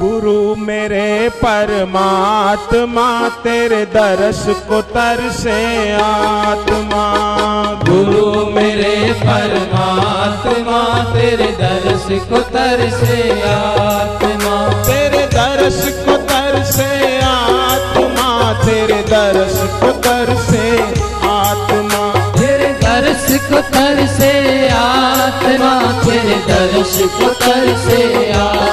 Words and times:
गुरु 0.00 0.54
मेरे 0.56 1.28
परमात्मा 1.28 3.06
तेरे 3.44 3.84
दर्श 3.86 4.44
को 4.68 4.80
तरसे 4.92 5.56
आत्मा। 5.92 7.02
गुरु 7.84 8.46
मेरे 8.50 8.94
परमात्मा 9.20 10.80
तेरे 11.12 11.50
दर्श 11.60 12.06
को 12.30 12.40
तरसे 12.54 13.18
आत्मा। 13.50 14.56
तेरे 14.84 15.22
दर्श 15.34 15.82
को 16.06 16.16
तरसे 16.30 16.88
आत्मा 17.24 18.28
तेरे 18.64 19.02
दर्श 19.02 19.58
को 19.82 19.92
तरसे 20.00 20.64
आत्मा। 21.28 22.02
तेरे 22.38 22.72
दर्श 22.82 23.28
को 23.42 23.60
तरसे 23.76 24.32
आत्मा 24.70 25.72
तेरे 26.02 26.40
दर्श 26.48 26.98
को 27.18 27.30
तरसे 27.44 28.02
आत्मा। 28.32 28.69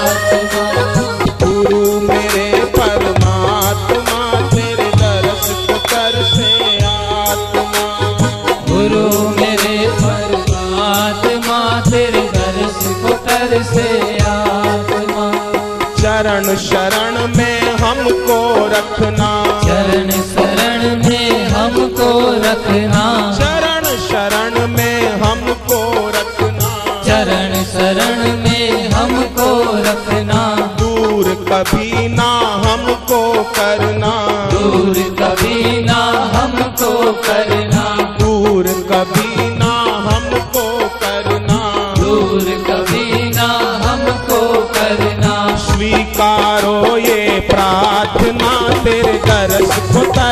चरण 16.18 16.56
शरण 16.56 17.16
में 17.38 17.62
हमको 17.72 18.38
रखना। 18.68 19.30
चरण 19.66 20.10
शरण 20.10 21.10
में 21.10 21.48
हमको 21.48 22.10
रखना। 22.32 23.06
चरण 23.40 23.84
शरण 24.10 24.57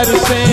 the 0.05 0.17
same. 0.19 0.44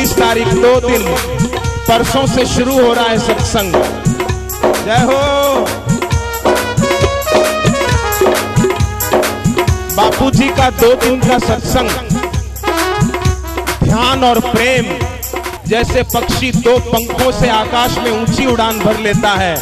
26 0.00 0.12
तारीख 0.18 0.48
दो 0.54 0.68
दिन 0.80 1.02
परसों 1.88 2.26
से 2.26 2.44
शुरू 2.46 2.72
हो 2.72 2.92
रहा 2.92 3.04
है 3.04 3.18
सत्संग। 3.18 3.72
जय 4.84 5.00
हो। 5.08 5.18
बापूजी 9.96 10.48
का 10.48 10.70
दो 10.70 10.94
दिन 10.94 11.20
का 11.20 11.38
सत्संग। 11.38 11.90
ध्यान 13.82 14.24
और 14.24 14.40
प्रेम 14.40 14.88
जैसे 15.68 16.02
पक्षी 16.14 16.52
दो 16.52 16.78
पंखों 16.88 17.30
से 17.32 17.48
आकाश 17.50 17.98
में 17.98 18.10
ऊँची 18.12 18.46
उड़ान 18.46 18.78
भर 18.78 18.98
लेता 18.98 19.34
है। 19.34 19.54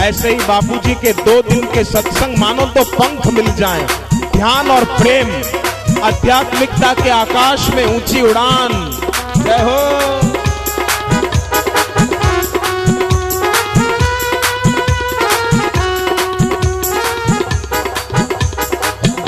ऐसे 0.00 0.28
ही 0.28 0.38
बापूजी 0.48 0.94
के 0.94 1.12
दो 1.24 1.40
दिन 1.42 1.66
के 1.74 1.84
सत्संग 1.84 2.38
मानो 2.38 2.66
तो 2.76 2.84
पंख 2.92 3.26
मिल 3.32 3.52
जाएँ। 3.56 3.86
ध्यान 4.36 4.70
और 4.70 4.84
प्रेम 4.98 5.34
आध्यात्मिकता 6.04 6.94
के 6.94 7.10
आकाश 7.10 7.68
में 7.74 7.84
ऊँची 7.86 8.20
उड़ान 8.20 8.83
जय 9.44 9.62
हो। 9.62 9.80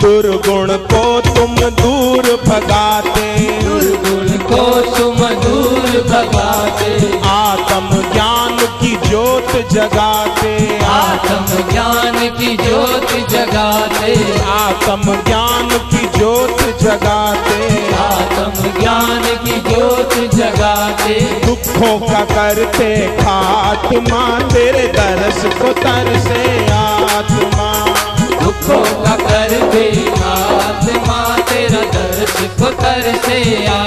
दुर्गुण 0.00 0.68
को 0.76 1.20
तुम 1.20 1.54
दूर 1.56 2.22
भगाते। 2.46 3.36
दुर्गुण 3.62 4.28
को 4.28 4.80
तुम 4.96 5.16
दूर 5.16 6.02
भगाते। 6.02 7.20
आत्म 7.28 8.12
ज्ञान 8.12 8.58
की 8.80 8.96
ज्योत 9.08 9.68
जगाते। 9.72 10.80
आत्म 10.84 11.65
जगाते 20.46 21.14
दुखों 21.46 21.94
का 22.00 22.20
करते 22.24 22.90
खात्मा 23.16 24.20
तेरे 24.48 24.86
दर्श 24.92 25.40
को 25.58 25.72
तरसे 25.82 26.42
आत्मा। 26.72 27.68
दुखों 28.42 28.84
का 29.02 29.16
करते 29.24 29.84
खात्मा 30.12 31.18
तेरा 31.50 31.82
दर्श 31.96 32.36
को 32.60 32.70
तरसे 32.82 33.40
आत्मा 33.66 33.85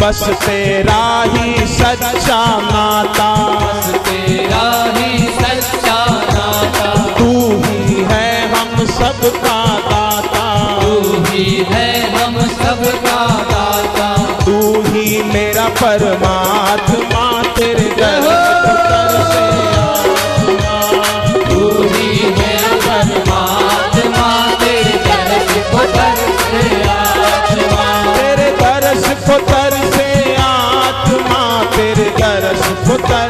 बस 0.00 0.28
तेरा 0.28 1.24
ही 1.26 1.66
सच्चा 1.66 2.60
नाता। 2.60 3.30
तेरा 3.96 4.92
ही 4.96 5.18
सच्चा 5.18 6.06
नाता। 6.34 6.94
तू 7.18 7.62
ही 7.64 8.06
है 8.10 8.48
हम 8.48 8.86
सबका 8.86 9.64
दाता। 9.90 10.78
तू 10.82 11.24
ही 11.24 11.66
है 11.70 12.16
हम 12.16 12.40
सबका 12.40 13.26
दाता। 13.26 14.16
तू 14.46 14.82
ही 14.82 15.22
मेरा 15.22 15.68
परमात्मा। 15.68 17.25
Botar 32.86 33.25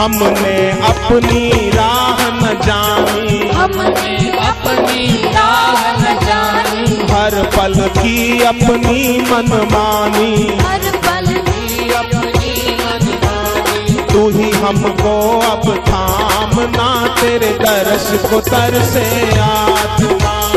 हमने 0.00 0.70
अपनी 0.70 1.70
राह 1.70 2.30
न 2.30 2.60
जानी। 2.66 3.48
हमने 3.48 4.30
अपनी 4.38 5.22
राह 5.32 5.92
न 5.92 6.18
जानी। 6.26 7.12
हर 7.12 7.44
पल 7.44 7.74
की 7.74 8.42
अपनी 8.42 9.20
मनमानी। 9.20 10.58
हर 10.58 10.78
पल 10.78 11.26
की 11.32 11.92
अपनी 11.92 12.76
मनमानी। 12.84 14.12
तू 14.12 14.30
ही 14.30 14.50
हमको 14.50 15.38
अब 15.38 15.84
थामना 15.88 17.14
तेरे 17.20 17.48
दर्श 17.48 18.30
को 18.30 18.40
तरसे 18.40 19.40
आत्मा 19.40 20.49